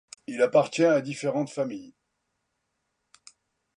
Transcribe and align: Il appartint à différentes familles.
Il 0.25 0.41
appartint 0.41 0.89
à 0.93 0.99
différentes 0.99 1.51
familles. 1.51 1.93